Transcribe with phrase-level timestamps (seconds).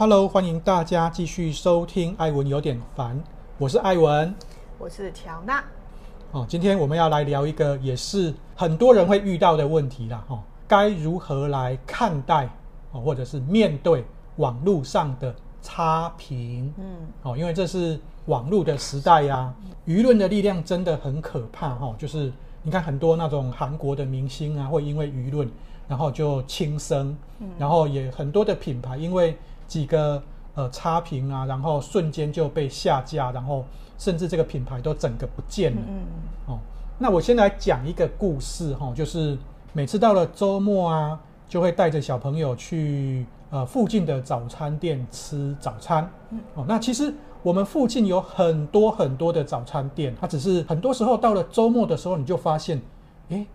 [0.00, 3.22] Hello，欢迎大家继续收听艾文有点烦，
[3.58, 4.34] 我是艾文，
[4.78, 5.62] 我是乔娜。
[6.32, 12.48] 哦，今天我们要来聊一个也是很多人会遇到的问题啦，哈，该如何来看待
[12.92, 14.02] 哦，或者是面对
[14.36, 16.72] 网络上的差评？
[16.78, 19.52] 嗯，哦，因为这是网络的时代呀，
[19.86, 22.32] 舆论的力量真的很可怕哈，就是
[22.62, 25.46] 你看很多那种韩国的明星啊，会因为舆论，
[25.86, 27.14] 然后就轻生，
[27.58, 29.36] 然后也很多的品牌因为
[29.70, 30.20] 几个
[30.56, 33.64] 呃差评啊，然后瞬间就被下架，然后
[33.96, 35.78] 甚至这个品牌都整个不见了。
[35.86, 36.02] 嗯，
[36.48, 36.58] 哦，
[36.98, 39.38] 那我先来讲一个故事哈，就是
[39.72, 46.10] 每次到了周末啊，就会带着小朋友去呃附近的早餐店吃早餐。
[46.30, 52.82] 嗯，哦，那其实我们附近有很多很多的早餐店，它只是很多时候到了周末的时候，你就发现，
[53.28, 53.46] 诶，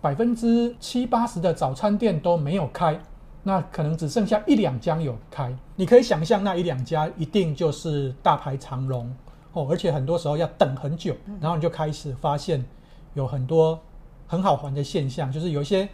[0.00, 3.00] 百分之七八十的早餐店都没有开。
[3.42, 9.10] 那可能只剩下一两家有开，你可以想象那一两家一定就是大排长龙
[9.52, 12.64] 哦，而且很多时候要等很久，然后你就开始发现
[13.14, 13.80] 有很多
[14.26, 15.88] 很好玩的现象，就是有一些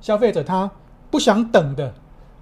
[0.00, 0.70] 消费者他
[1.10, 1.94] 不想等的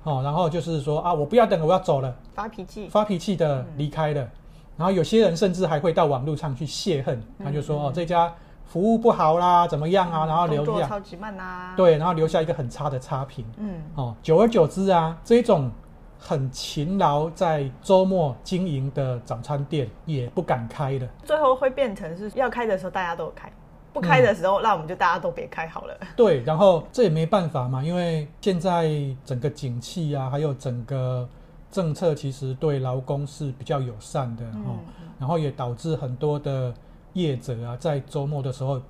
[0.04, 4.28] 哦，然后就是说啊，我不要等了，我要走了，发脾气，发脾气的离开了，
[4.76, 8.32] 然后有些人甚至还会到网络上去泄恨，他就说哦，这家。
[8.66, 10.26] 服务不好啦，怎么样啊？
[10.26, 13.44] 然后留下超级慢啊，对，然后留下一个很差的差评。
[13.58, 15.70] 嗯，哦，久而久之啊，这种
[16.18, 21.08] 很勤劳在周末经营的早餐店也不敢开了。
[21.22, 23.50] 最后会变成是要开的时候大家都有开，
[23.92, 25.96] 不开的时候，嗯、那我们就大家都别开好了。
[26.16, 28.90] 对，然后这也没办法嘛，因为现在
[29.24, 31.26] 整个景气啊，还有整个
[31.70, 34.78] 政策其实对劳工是比较友善的，嗯、哦，
[35.20, 36.74] 然后也导致很多的。
[37.16, 38.80] 业者啊，在周末的时候，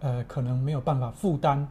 [0.00, 1.68] 呃，可能没有办法负担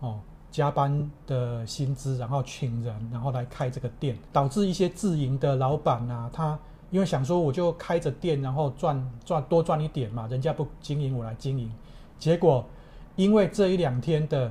[0.00, 6.58] 哦加班的薪资，然后请人，然后来开这个店，导致一些自营的老板啊，他
[6.90, 11.70] 因为想说我就开着店，然后赚赚多赚一点嘛，人家不经营我来经营，
[12.18, 12.64] 结果
[13.16, 14.50] 因为这一两天的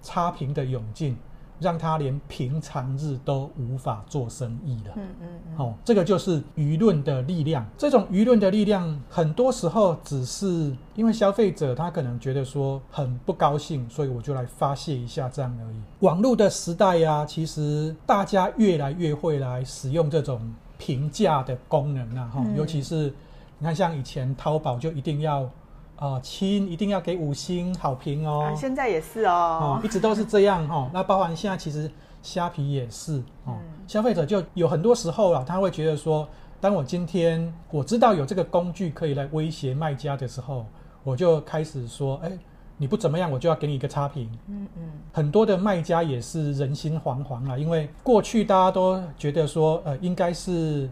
[0.00, 1.16] 差评的涌进。
[1.60, 4.92] 让他连平常日都无法做生意了。
[4.96, 5.56] 嗯嗯嗯。
[5.58, 7.66] 哦，这个就是舆论的力量。
[7.78, 15.76] 这种舆论的力量，很多时候只是因为消费者他可能觉得说很不高兴，所以我就来发泄一下这样而已。
[16.00, 20.40] 网络的时代呀，其实大家越来越会来使用这种
[20.78, 22.30] 评价的功能啊。
[22.34, 23.12] 哈，尤其是
[23.58, 25.48] 你看，像以前淘宝就一定要。
[25.96, 28.50] 啊，亲一定要给五星好评哦！
[28.50, 30.90] 啊，现在也是哦，哦，一直都是这样哈、哦。
[30.92, 31.88] 那包含现在其实
[32.20, 36.28] 虾皮也是哦，嗯、消费者就有很多时候啊，他会觉得说，
[36.60, 40.66] 当我今天我知道有这个工具可以来威胁卖家的时候，
[41.04, 42.36] 我就开始说，哎，
[42.76, 44.28] 你不怎么样，我就要给你一个差评。
[44.48, 50.90] 嗯嗯，很多的卖家也是人心惶惶啊，因为过去大家都觉得说，呃，应该是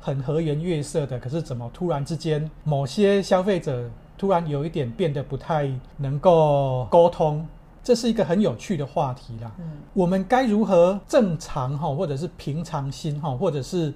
[0.00, 3.88] 很和颜悦色的，可是怎么突然之间某些消费者。
[4.20, 5.66] 突然有一点变得不太
[5.96, 7.48] 能够沟通，
[7.82, 9.50] 这是一个很有趣的话题啦。
[9.58, 13.94] 嗯，我们该如何正常哈，或者是平常心哈，或者是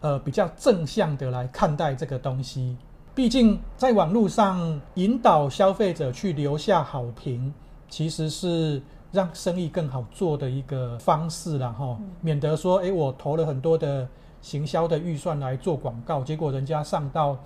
[0.00, 2.78] 呃比较正向的来看待这个东西？
[3.14, 7.52] 毕竟在网络上引导消费者去留下好评，
[7.90, 8.80] 其实是
[9.12, 14.08] 让生意更好做的一个方式啦哈，免得说诶，我投了很多的
[14.40, 17.36] 行销的预算来做广告，结果人家上到。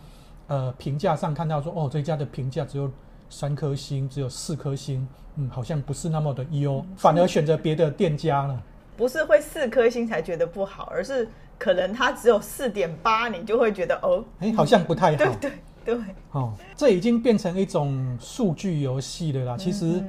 [0.52, 2.90] 呃，评价上看到说，哦，这家的评价只有
[3.30, 8.62] 三颗星，只有四颗星，嗯，好像不是那么的优，嗯、反而选择别的店家了。
[8.94, 11.26] 不是会四颗星才觉得不好，而是
[11.56, 15.16] 可能它只有四点八，你就会觉得哦，哎，好像不太好。
[15.16, 15.52] 对对
[15.86, 19.56] 对，哦，这已经变成一种数据游戏了啦。
[19.56, 20.04] 其实，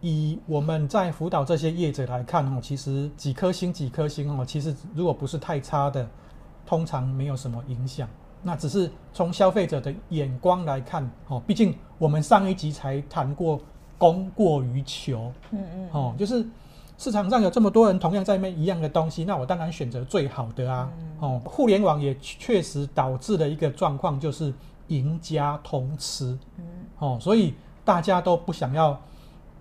[0.00, 6.08] 以我们在辅导这些业者来看哦，其实几颗星几颗星哦，其实如果不是太差的，
[6.64, 8.08] 通常没有什么影响。
[8.42, 13.60] 那只是从消费者的眼光来看，哦，毕竟我们上一集才谈过
[13.96, 16.46] 供过于求，嗯嗯，哦，就是
[16.96, 20.90] 市场上有这么多人同样在卖一样的东西，那我当然选择最好的啊，
[21.20, 24.52] 哦，互联网也确实导致了一个状况，就是
[24.88, 26.64] 赢家通吃，嗯，
[26.98, 27.54] 哦，所以
[27.84, 29.00] 大家都不想要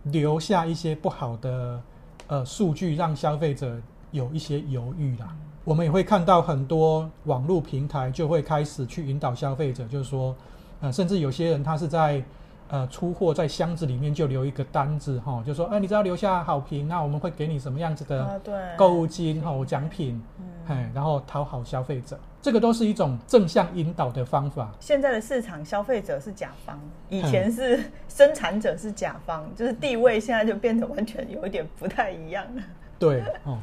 [0.03, 1.81] 留下一些不好的
[2.27, 3.79] 呃数据，让消费者
[4.11, 5.35] 有一些犹豫啦。
[5.67, 10.33] 我们也会看到很多网络平台就会开始去引导消费者，就是说，
[10.79, 12.23] 呃，甚至有些人他是在
[12.69, 18.39] 呃出货在箱子里面就留一个单子哈，就说，哎，你只要留下好评，那我们会给你什么样子的
[18.77, 20.23] 购物金哈、奖品，
[20.69, 24.71] 哎，然后讨好消费者，这个都是一种正向引导的方法。
[24.79, 26.79] 现在的市场消费者是甲方，
[27.09, 32.61] 以前是生产者是甲方，就是地位现在就变得完全有一点不太一样了。
[32.97, 33.57] 对哦。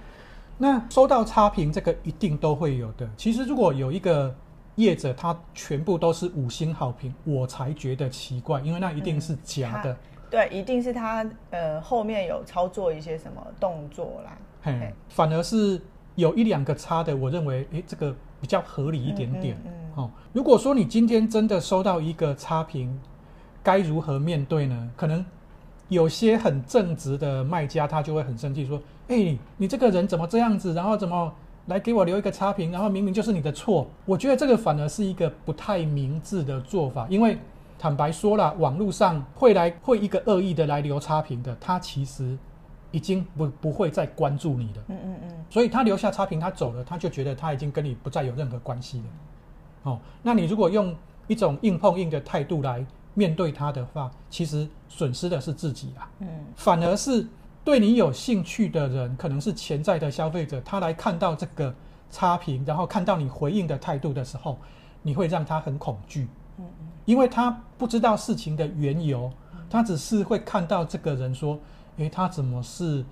[0.56, 3.08] 那收到差评，这个一定都会有的。
[3.16, 4.34] 其实如果有一个
[4.76, 9.92] 业者他全部都是五星好评，我才觉得奇怪，因为那一定是假的。
[9.92, 9.96] 嗯、
[10.30, 14.38] 对，一定是他呃后面有操作一些什么动作啦。
[14.62, 15.80] 嘿，反而是
[16.14, 19.56] 有一两个差的，我认为诶这个比较合理一点点。
[19.64, 22.98] 嗯，嗯，嗯，哦，如果说你今天真的收到一个差评，
[23.62, 24.90] 该如何面对呢？
[24.96, 25.24] 可能
[25.88, 30.72] 有些很正直的卖家，他就会很生气，说：“诶，你这个人怎么这样子？
[30.74, 31.32] 然后怎么？”
[31.66, 37.06] 来给我留一个差评，然后明明就是你的错，我觉得这个反而是一个不太明智的做法。
[37.08, 37.38] 因为
[37.78, 42.36] 坦白说了，网络上会来会一个恶意的来留差评的，他其实
[42.90, 44.82] 已经不不会再关注你了。
[44.88, 45.44] 嗯嗯嗯。
[45.48, 49.04] 所以他留下差评，他走了，他就觉得他已经跟你不再有任何关系了。
[49.84, 50.94] 哦，那你如果用
[51.28, 52.84] 一种硬碰硬的态度来
[53.14, 56.10] 面对他的话，其实损失的是自己啊。
[56.20, 57.26] 嗯，反而是。
[57.64, 61.74] 对你有兴趣的人，可能是潜在的消费者，他来看到这个
[62.10, 64.58] 差评，然后看到你回应的态度的时候，
[65.00, 66.28] 你会让他很恐惧，
[66.58, 69.32] 嗯嗯，因为他不知道事情的缘由，
[69.70, 71.58] 他只是会看到这个人说，
[71.96, 73.02] 诶，他怎么是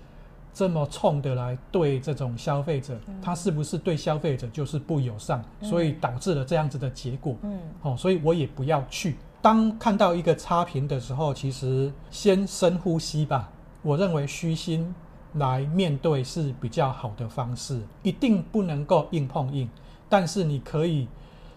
[0.52, 3.00] 这么冲的来对这种消费者？
[3.22, 7.34] 他是不是对消费者就是不友善，所以导致了这样子的结果？
[7.40, 9.16] 嗯，哦，所以我也不要去。
[9.42, 13.50] 当看到一个差评的时候，其实先深呼吸吧。
[13.82, 14.94] 我认为虚心
[15.34, 19.68] 来面对是比较好的方式，一定不能够硬碰硬，
[20.08, 21.08] 但是你可以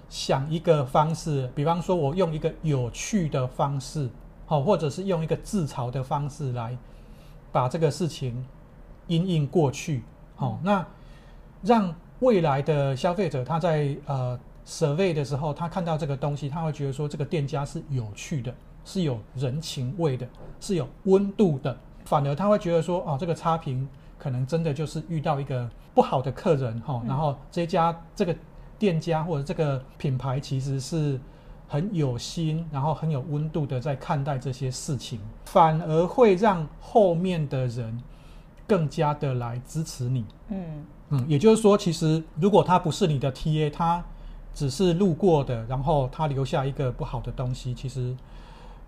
[0.09, 4.09] 想一个方式，比方说我用一个有趣的方式，
[4.47, 6.75] 好，或者是用一个自嘲的方式来
[7.51, 8.45] 把这个事情
[9.05, 10.01] 因应过去，
[10.35, 10.83] 好，那
[11.61, 18.53] 让未来的消费者他在呃 survey 的时候，他看到这个东西，他会觉得说这个店家是有趣的，
[18.83, 20.27] 是有人情味的，
[20.59, 21.77] 是有温度的。
[22.05, 28.35] 反而他会觉得说，哦，这个差评可能真的就是遇到一个不好的客人哈，然后这家这个
[28.77, 31.19] 店家或者这个品牌其实是
[31.67, 37.99] 很有心，然后很有温度的在看待这些事情，反而会让后面的人
[38.67, 40.25] 更加的来支持你。
[40.49, 44.03] 嗯嗯，也就是说，其实如果他不是你的 TA，他
[44.55, 48.15] 只是路过的，然后他留下一个不好的东西，其实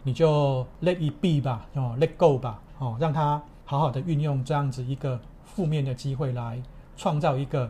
[0.01, 2.59] 你就 let it be 吧，哦，let go 吧。
[2.79, 6.61] 哦，让他好好的运用这样子一个负面的机会来
[6.95, 7.69] 创造一个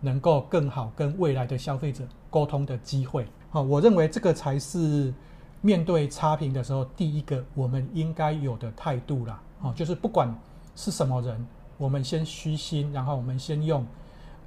[0.00, 3.26] 能够更好跟未来的消费者沟通的机会。
[3.50, 5.12] 好，我认为这个才是
[5.62, 9.42] 面对差评的时候第一个我们应该有的态度啦。
[9.62, 10.32] 哦，就是不管
[10.76, 11.46] 是什么人，
[11.78, 13.86] 我们先虚心，然后我们先用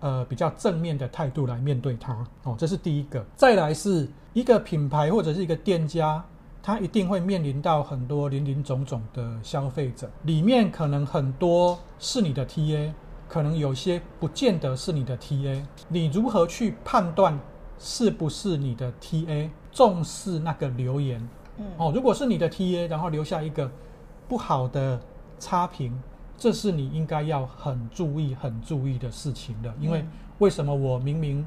[0.05, 2.15] 呃比较正面的态度来面对它。
[2.43, 3.25] 哦，这是第一个。
[3.35, 6.23] 再来是一个品牌或者是一个店家。
[6.61, 12.91] 他一定会面临到很多林林总总的消费者，里面可能很多是你的 TA，
[13.29, 15.61] 可能有些不见得是你的 TA。
[15.87, 17.39] 你如何去判断
[17.77, 19.47] 是不是你的 TA？
[19.71, 21.21] 重视那个留言，
[21.57, 23.69] 嗯，哦，如果是你的 TA，然后留下一个
[24.27, 24.99] 不好的
[25.37, 25.93] 差评，
[26.37, 29.73] 这是你应该要很注意、很注意的事情的。
[29.79, 30.05] 因为
[30.39, 31.45] 为什么我明明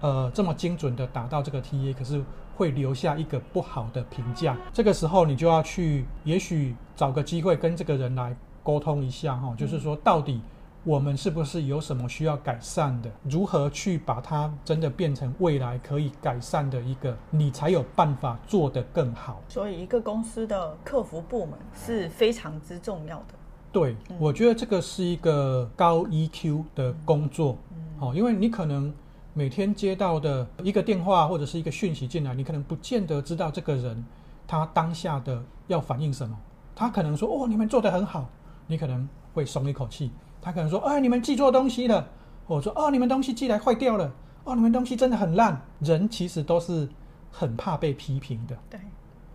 [0.00, 2.22] 呃这么精准的打到这个 TA，可是
[2.56, 10.40] 会留下一个不好的评价，这个时候你就要去，也许找个机会跟这个人来沟通一下哈，就是说到底
[10.84, 19.40] 我们是不是有什么需要改善的，如何去把它真的变成未来可以改善的一个，你才有办法做得更好。
[19.48, 23.37] 所以一个公司的客服部门是非常之重要的。
[23.72, 27.56] 对，我觉得这个是一个高 EQ 的工作，
[27.98, 28.92] 好，因为你可能。
[29.34, 34.04] 每天接到的一个电话或者是一个讯息进来，你可能不见得知道这个人
[34.48, 36.36] 他当下的要反映什么。
[36.74, 38.28] 他可能说：“哦，你们做得很好。”
[38.66, 40.10] 你可能会松一口气。
[40.42, 42.04] 他可能说：“哎，你们寄错东西了。”
[42.48, 45.60] 我说：“哦，你们东西寄来坏掉了。”哦，你们东西真的很烂。
[45.78, 46.88] 人其实都是
[47.30, 48.56] 很怕被批评的。
[48.68, 48.80] 对，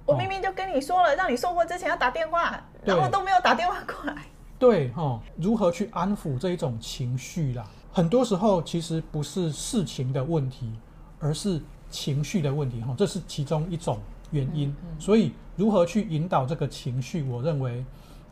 [0.05, 4.23] 我明明就跟你说了，让你送货之前要打电话，然后都没有打电话过来。
[4.59, 7.65] 对，哈，如何去安抚这一种情绪啦？
[7.91, 10.71] 很多时候其实不是事情的问题，
[11.19, 13.99] 而是情绪的问题哈，这是其中一种
[14.31, 14.69] 原因。
[14.69, 17.85] 嗯嗯、所以如何去引导这个情绪，我认为，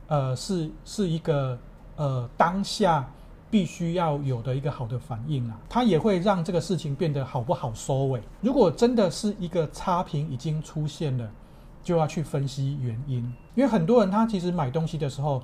[0.08, 1.58] 呃，是是一个
[1.96, 3.10] 呃当下
[3.50, 8.22] 必须要有的一个好的反应啊，它也会让这个事情变得好不好收尾。
[8.42, 11.30] 如果真的是一个差评已经出现了，
[11.84, 13.18] 就要去分析原因，
[13.56, 15.42] 因为很多人他其实买东西的时候。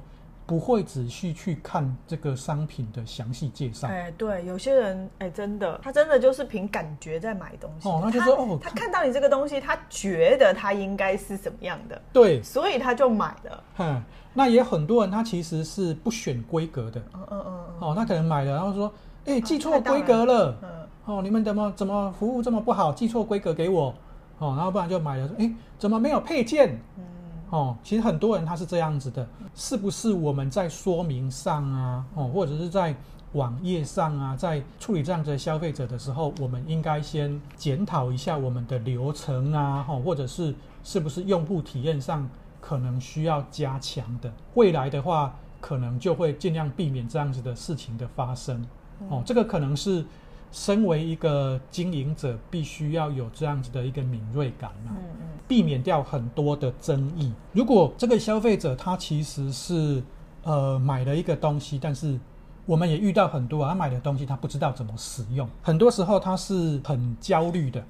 [0.48, 3.86] 不会仔细去看这个商品的详细介绍。
[3.90, 7.90] 哎，对，有些人哎，真的，他真的就是凭感觉在买东西。
[7.90, 13.64] 哦，那就说哦，他看到你这个东西，他觉得他应该是什么样的，对，所以他就买了。
[13.80, 14.02] 嗯，
[14.34, 17.02] 那也很多人他其实是不选规格的。
[17.14, 17.66] 嗯嗯嗯。
[17.82, 18.94] 哦，那可能买了，然后说，
[19.26, 20.70] 哎，记错规格了，嗯，
[21.08, 23.94] 哦，你们怎么怎么服务这么不好，记错规格给我，
[24.40, 26.80] 哦，然后不然就买了，哎，怎么没有配件？
[26.98, 27.04] 嗯，
[27.50, 32.96] 哦，其实很多人他是这样子的，是不是我们在说明上啊，哦，或者是在
[33.34, 40.54] 网页上啊，在处理这样子的消费者的时候，我们应该先检讨一下我们的流程啊，哦，或者是
[40.84, 42.30] 是不是用户体验上
[42.62, 48.66] 可能需要加强的，未来的话，可能就会尽量避免这样子的事情的发生。
[49.10, 50.04] 哦，这个可能是
[50.52, 57.34] 身为一个经营者，必须要有这样子的一个敏锐感啊，嗯嗯，避免掉很多的争议。
[57.54, 60.02] 如果这个消费者他其实是
[60.44, 62.20] 呃买了一个东西，但是
[62.66, 67.84] 我们也遇到很多啊，他买的东西他不知道怎么使用，很多时候他是很焦虑的，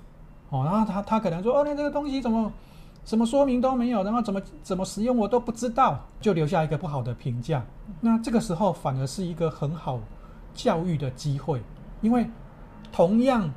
[0.49, 2.51] 哦，然后他他可能说，哦，你这个东西怎么
[3.05, 7.65] 什么说明都没有，然后怎么怎么使用我都不知道，就留下一个不好的评价。
[8.01, 9.99] 那这个时候反而是一个很好。
[10.53, 11.61] 教育的机会，
[12.01, 12.27] 因为
[12.97, 13.47] 同样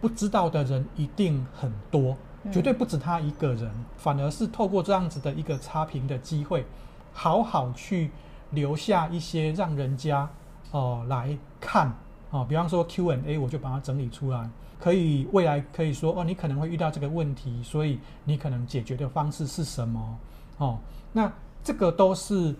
[0.00, 2.16] 不知道的人一定很多，
[2.50, 6.64] 绝对不止他一个人，反而是透过这样子的一个差评的机会，
[7.12, 8.10] 好好去
[8.52, 10.26] 留下一些让人家
[10.70, 11.92] 哦、呃、来看
[12.30, 14.48] 哦，比方说 Q&A，我就把它整理出来，
[14.80, 20.18] 可以未来可以说哦，你可能会遇到这个问题，所以你可能解决的方式是什么
[20.56, 20.78] 哦？
[21.12, 21.30] 那
[21.62, 22.54] 这个都是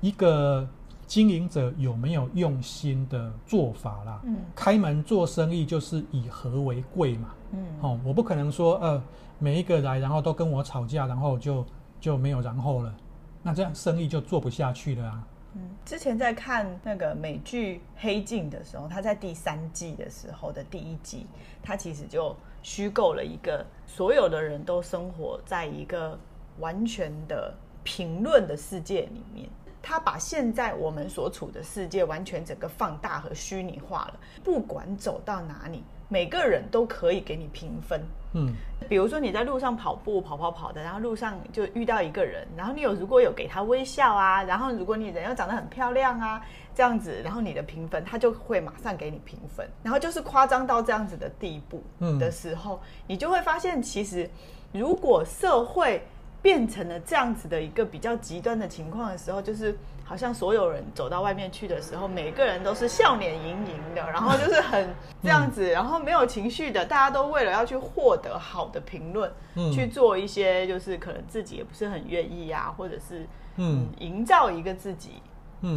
[0.00, 0.64] 一个。
[1.06, 4.20] 经营者有没有用心的做法啦？
[4.24, 7.34] 嗯，开门做生意就是以和为贵嘛。
[7.52, 9.02] 嗯，哦，我不可能说呃，
[9.38, 11.66] 每一个来然后都跟我吵架，然后就
[12.00, 12.94] 就没有然后了，
[13.42, 15.26] 那这样生意就做不下去了啊。
[15.54, 21.26] 嗯，之前在看那个美剧《黑镜》的时候，他在第三季的时候的第一集，
[21.62, 26.18] 他其实就虚构了一个所有的人都生活在一个
[26.58, 29.46] 完全的评论的世界里面。
[29.82, 34.14] 他把现在我们所处的世界完全整个放大和虚拟化了。
[34.44, 38.00] 不管走到哪里，每个人都可以给你评分。
[38.34, 38.54] 嗯，
[38.88, 46.40] 比如说你在路上跑步，跑跑跑的，然后路上就遇到一个人，然后你有如果有给他微笑啊，然后如果你人又长得很漂亮啊，
[46.74, 49.68] 这样子，然后你的评分他就会马上给你评分。
[49.82, 51.82] 然后就是夸张到这样子的地步
[52.18, 54.28] 的时候，嗯，你就会发现，其实
[54.72, 56.02] 如果社会
[56.42, 69.32] 变成了这样子的一个比较极端的情况的时候，就是好像所有人走到外面去的时候，每个人都是笑脸盈盈的，然后就是很这样子，然后没有情绪的，大家都为了要去获得好的评论，
[69.72, 73.24] 去做一些就是可能自己也不是很愿意啊，或者是
[73.56, 75.22] 嗯，营造一个自己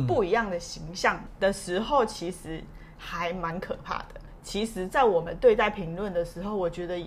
[0.07, 2.63] 不一样的形象的时候，其实
[2.97, 4.15] 还蛮可怕的。
[4.41, 6.99] 其实，在我们对待评论的时候，我觉得。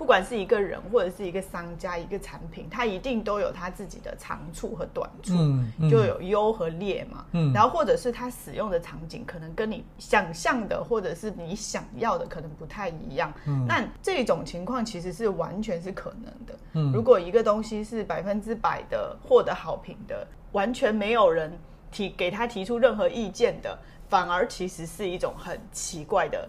[0.00, 7.26] 不管是一个人或者是一个商家，一个产品，它一定都有它自己的长处和短处，嗯嗯、就有优和劣嘛。
[7.32, 13.30] 嗯、然后或者是它使用的场景可能跟你想象的或者是你想要的可能不太一样。
[13.46, 16.58] 嗯、那这种情况其实是完全是可能的。
[16.72, 21.52] 嗯、如果一个东西是百分之百的获得好评的，完全没有人
[21.92, 23.78] 提给他提出任何意见的，
[24.08, 26.48] 反而其实是一种很奇怪的。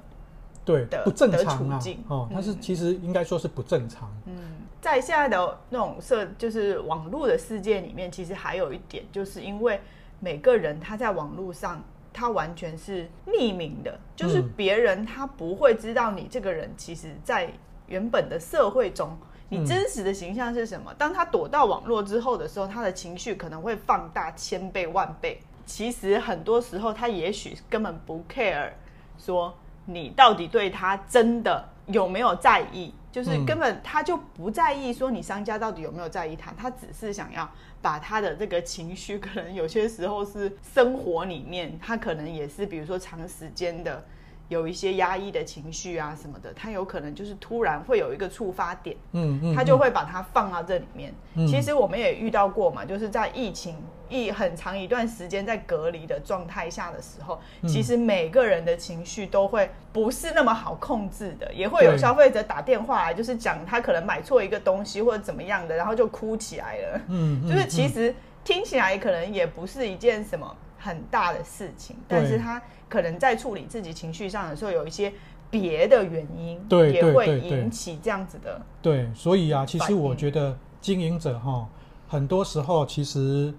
[0.63, 1.79] 对，不正常啊！
[2.07, 4.07] 哦，它是其实应该说是不正常。
[4.25, 4.35] 嗯，
[4.79, 9.81] 在现在的那种社，就是网络的世界里面，其实还有一点，就是因为
[10.19, 17.51] 每个人他在网络上，他完全是匿名的，就是别人他不会知道你这个人，其实，在
[17.87, 19.17] 原本的社会中，
[19.49, 20.93] 你真实的形象是什么。
[20.93, 25.39] 当他躲到网络之后的时候，他的情绪可能会放大千倍万倍。
[25.65, 28.69] 其实很多时候，他也许根本不 care
[29.17, 29.51] 说。
[29.85, 32.93] 你到底对他真的有没有在意？
[33.11, 37.49] 就是根本他就不在意说你商家到底有没有在意他，他只是想要
[37.81, 44.03] 把他的这个情绪，可能有些时候是生活里面，他可能也是比如说长时间的。
[44.51, 51.13] 有一些压抑的情绪啊什么的，他有可能就是突然会有一个触发点，嗯嗯，他就会把它放到这里面。
[51.35, 53.77] 嗯、其实我们也遇到过嘛，就是在疫情
[54.09, 67.01] 一很长一段时间在隔离的状态下的时候，嗯、其实每个人的情绪都会不是那么好控制的，也会有消费者打电话来，就是讲他可能买错一个东西或者怎么样的，然后就哭起来了。
[67.07, 72.61] 嗯，就是其实听起来可能也不是一件什么很大的事情，但是他。
[72.91, 75.13] 可能在处理自己情绪上的时候，有一些
[75.49, 78.61] 别的原因，对，也会引起这样子的。
[78.81, 81.65] 对，所以啊，其实我觉得经营者哈，
[82.09, 83.53] 很多时候其实，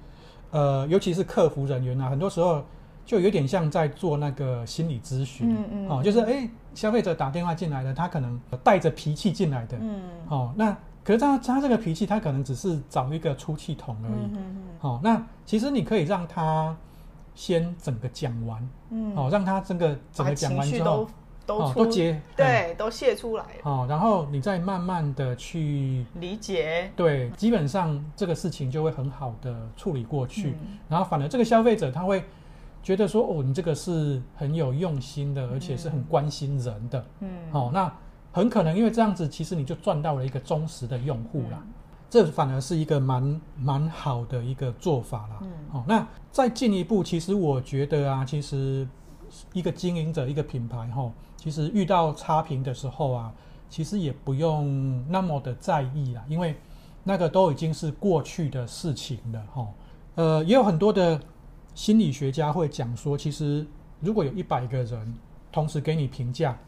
[0.50, 2.62] 呃，尤其是客服人员啊，很多时候
[3.06, 16.76] 就有点像在做那个心理咨询，嗯嗯，哦，就是哎，消费者打电话进来的，他可能带着脾气进来的，嗯，哦，那可是他他这个脾气，他可能只是找一个出气筒而已，嗯嗯，哦，那其实你可以让他。
[17.34, 21.08] 先整个讲完，嗯，哦，让他整个整个讲完之后。
[21.44, 23.60] 都哦、都解对，都泄出来了。
[23.64, 30.50] 哦，然后你再慢慢的去理解，对，基本上这个事情就会很好的处理过去。
[30.50, 32.22] 嗯、然后反而这个消费者他会
[32.80, 37.04] 觉得说，哦，你这个是很有用心的，而且是很关心人的。
[37.18, 37.92] 嗯，哦，那
[38.30, 41.58] 很可能因为这样子，其实你就赚到了一个忠实的用户啦。
[41.60, 41.72] 嗯、
[42.12, 45.38] 这反而是一个蛮蛮好的一个做法啦。
[45.40, 48.86] 嗯，哦，那再进一步，其实我觉得啊，其实
[49.54, 51.12] 一个经营者，一个品牌，哈、哦。
[51.38, 53.32] 其实遇到差评的时候啊，
[53.70, 56.54] 其实也不用那么的在意啦，因为
[57.02, 59.66] 那个都已经是过去的事情了哈。
[60.16, 61.18] 呃，也有很多的
[61.74, 63.66] 心理学家会讲说，其实
[64.00, 65.14] 如果有一百个人
[65.50, 66.58] 同时给你评价，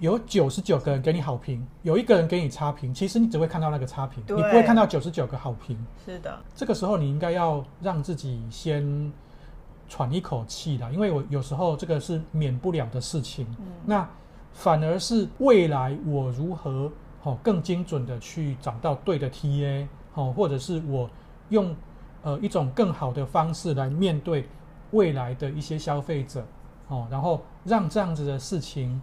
[0.00, 5.78] 有九十九个人给你好评，有一个人给你差评，其实你只会看到那个差评，你不会看到九十九个好评。
[6.04, 9.12] 是的，这个时候你应该要让自己先
[9.88, 13.46] 喘一口气啦，因为我有时候这个是免不了的事情。
[13.58, 14.08] 嗯，那。
[14.52, 16.90] 反而是未来我如何
[17.22, 21.08] 哦更精准的去找到对的 TA 哦，或者是我
[21.50, 21.74] 用
[22.24, 24.48] 呃一种更好的方式来面对
[24.90, 26.44] 未来的一些消费者
[26.88, 29.00] 哦，然后让这样子的事情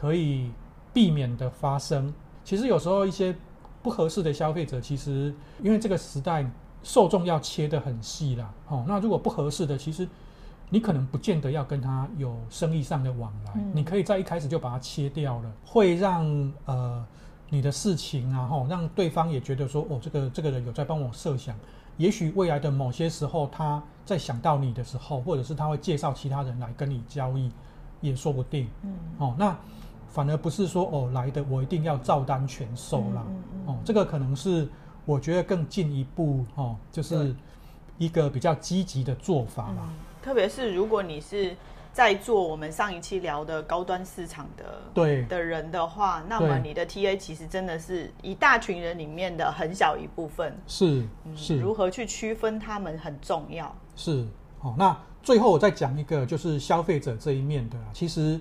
[0.00, 0.50] 可以
[0.92, 2.12] 避免的发生。
[2.44, 3.34] 其实有时候一些
[3.82, 6.48] 不合适的消费者，其实因为这个时代
[6.82, 10.08] 受众要切得很细啦，哦，那如果不合适的，其实。
[10.72, 17.04] 你可能不见得要跟他有生意上的往来，嗯、你可以在一开始就把它切掉了，会让呃
[17.48, 21.56] 你的事情啊，吼，让对方也觉得说，哦，这个这个人有在帮我设想，
[21.96, 27.50] 也许未来的某些时候，他在想到你的时候，或者是他会介绍其他人来跟你交易，
[28.00, 28.68] 也说不定。
[28.84, 29.58] 嗯，哦，那
[30.10, 34.68] 反而不是说哦来的我一定要照单全收啦，嗯嗯嗯、哦，这个可能是
[35.04, 37.34] 我觉得更进一步哦，就是
[37.96, 39.78] 一个比较积极的做法啦。
[39.80, 41.56] 嗯特别是如果你是
[41.94, 50.54] 在做我们上一期聊的高端市场的对的人的话，那么你的 TA 其实真的是一大群人里面的很小一部分。
[50.66, 51.02] 是
[51.34, 53.74] 是，如何去区分他们很重要。
[53.96, 54.26] 是
[54.60, 57.78] 哦，那最后我再讲一个，就是消费者这一面的。
[57.94, 58.38] 其实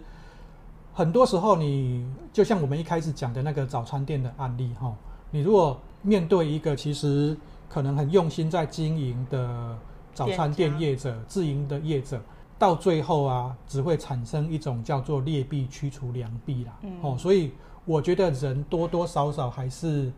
[0.99, 4.93] 很多时候，你就像我们一开始讲的那个早餐店的案例哈，
[5.31, 7.38] 你如果面对一个其实
[7.69, 9.77] 可能很用心在经营的。
[10.12, 12.21] 早餐店业者、自营的业者，
[12.57, 16.77] 到最后啊，只会产生一种叫做劣币驱除良币啦。
[16.81, 17.51] 嗯、哦，所以
[17.85, 20.12] 我觉得人多多少少还是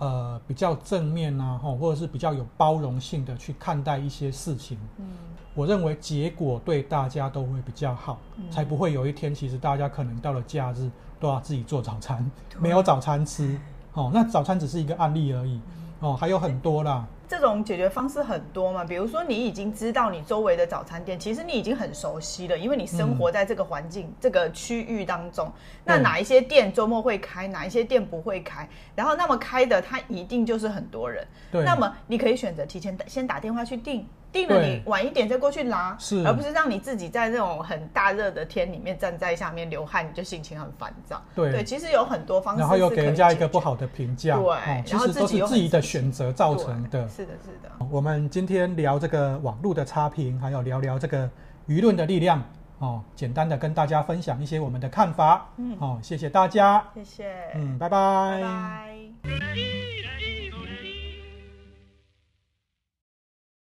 [0.00, 4.76] 呃比较正面啊，吼，或者是比较有包容性的去看待一些事情。
[4.98, 5.06] 嗯，
[5.54, 13.56] 我认为结果对大家都会比较好，嗯、才不会有一天其实大家可能到了假日都要自己做早餐，对没有早餐吃。
[13.92, 15.60] 哦，那早餐只是一个案例而已。
[16.00, 17.06] 哦，还有很多啦。
[17.30, 25.48] 这种解决方式很多嘛，比如说你已经知道你周围的早餐店，其实你已经很熟悉了，因为你生活在这个环境、嗯、这个区域当中。
[25.84, 28.68] 那哪一些店周末会开，哪一些店不会开？
[28.96, 31.24] 然后那么开的，它一定就是很多人。
[31.52, 31.62] 对。
[31.62, 34.04] 那么你可以选择提前先打电话去订。
[34.32, 41.20] 定了，你晚一点再过去拿，是，而不是让你自己在那种很大热的天里面站在下面流汗，你就心情很烦躁。
[41.34, 47.08] 对，对，其实有很多方式，然后又给人家一个不好的评价，对，哦、其实都是自己的选择造成的。
[47.08, 47.70] 是的，是的。
[47.90, 51.28] 我们今天聊这个网络的差评，还有聊聊这个
[51.66, 52.42] 舆论的力量，
[52.78, 55.46] 哦，简单的跟大家分享一些我们的看法。
[55.56, 58.40] 嗯，哦，谢谢大家，谢谢，嗯，拜拜。
[58.40, 59.79] 拜拜。